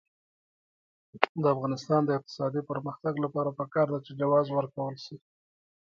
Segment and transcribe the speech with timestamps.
[1.41, 5.15] د افغانستان د اقتصادي پرمختګ لپاره پکار ده چې جواز ورکول شي.